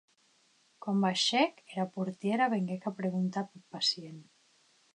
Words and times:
Quan 0.85 1.03
baishèc, 1.03 1.61
era 1.75 1.85
portièra 1.99 2.49
venguec 2.55 2.89
a 2.93 2.97
preguntar 3.03 3.47
peth 3.51 3.69
pacient. 3.77 4.21